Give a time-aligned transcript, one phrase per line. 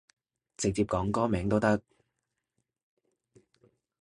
[0.57, 1.79] 直接講歌名都得